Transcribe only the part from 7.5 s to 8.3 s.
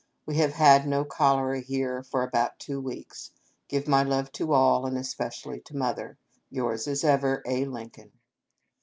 Lincoln."